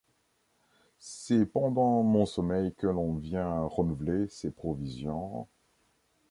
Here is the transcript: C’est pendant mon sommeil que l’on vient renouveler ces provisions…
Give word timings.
C’est 0.97 1.45
pendant 1.45 2.01
mon 2.01 2.25
sommeil 2.25 2.73
que 2.73 2.87
l’on 2.87 3.13
vient 3.17 3.63
renouveler 3.65 4.27
ces 4.29 4.49
provisions… 4.49 5.47